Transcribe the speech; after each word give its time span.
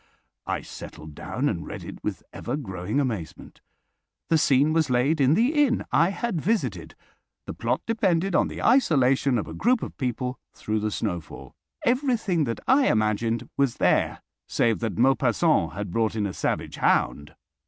I 0.47 0.63
settled 0.63 1.13
down 1.13 1.47
and 1.47 1.67
read 1.67 1.83
it 1.83 2.03
with 2.03 2.23
ever 2.33 2.57
growing 2.57 2.99
amazement. 2.99 3.61
The 4.29 4.37
scene 4.39 4.73
was 4.73 4.89
laid 4.89 5.21
in 5.21 5.35
the 5.35 5.53
inn 5.63 5.85
I 5.91 6.09
had 6.09 6.41
visited. 6.41 6.95
The 7.45 7.53
plot 7.53 7.83
depended 7.85 8.33
on 8.33 8.47
the 8.47 8.63
isolation 8.63 9.37
of 9.37 9.47
a 9.47 9.53
group 9.53 9.83
of 9.83 9.95
people 9.97 10.39
through 10.55 10.79
the 10.79 10.89
snowfall. 10.89 11.53
Everything 11.85 12.45
that 12.45 12.61
I 12.67 12.87
imagined 12.87 13.47
was 13.57 13.75
there, 13.77 14.23
save 14.47 14.79
that 14.79 14.97
Maupassant 14.97 15.73
had 15.73 15.91
brought 15.91 16.15
in 16.15 16.25
a 16.25 16.33
savage 16.33 16.77
hound. 16.77 17.35